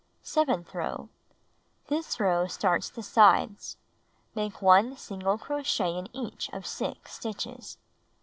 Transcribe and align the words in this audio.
Seventh 0.23 0.73
row: 0.73 1.09
This 1.85 2.19
row 2.19 2.47
starts 2.47 2.89
the 2.89 3.03
sides. 3.03 3.77
Make 4.33 4.59
1 4.59 4.97
single 4.97 5.37
crochet 5.37 5.95
in 5.95 6.07
each 6.11 6.49
of 6.51 6.65
6 6.65 7.13
stitches. 7.13 7.77